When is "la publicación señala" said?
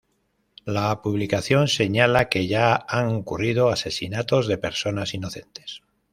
0.65-2.27